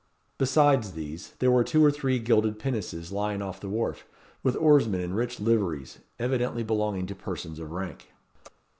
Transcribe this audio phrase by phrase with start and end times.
[0.39, 4.07] Besides these, there were two or three gilded pinnaces lying off the wharf,
[4.41, 8.11] with oarsmen in rich liveries, evidently belonging to persons of rank.